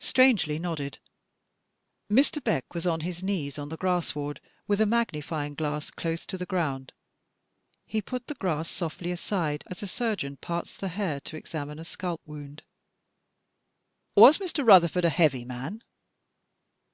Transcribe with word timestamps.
Strangely 0.00 0.58
nodded. 0.58 1.00
Mr. 2.10 2.42
Beck 2.42 2.72
was 2.72 2.86
on 2.86 3.00
his 3.00 3.22
knees 3.22 3.58
on 3.58 3.68
the 3.68 3.76
grass 3.76 4.06
sward 4.06 4.40
with 4.66 4.80
a 4.80 4.84
magnif3dng 4.86 5.54
glass 5.58 5.90
close 5.90 6.24
to 6.24 6.38
the 6.38 6.46
ground. 6.46 6.94
He 7.84 8.00
put 8.00 8.26
the 8.26 8.36
grass 8.36 8.70
sc^tly 8.70 9.12
aside 9.12 9.64
as 9.66 9.82
a 9.82 9.86
surgeon 9.86 10.38
parts 10.38 10.74
the 10.78 10.88
hair 10.88 11.20
to 11.20 11.36
examine 11.36 11.78
a 11.78 11.84
scalp 11.84 12.22
wotmd. 12.26 12.60
"Was 14.14 14.38
Mr. 14.38 14.66
Rutherford 14.66 15.04
a 15.04 15.10
heavy 15.10 15.44
man?" 15.44 15.82